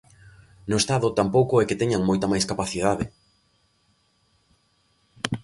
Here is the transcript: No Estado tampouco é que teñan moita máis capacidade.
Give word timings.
No 0.69 0.75
Estado 0.83 1.07
tampouco 1.19 1.53
é 1.61 1.65
que 1.69 1.79
teñan 1.81 2.07
moita 2.09 2.31
máis 2.31 2.45
capacidade. 2.51 3.05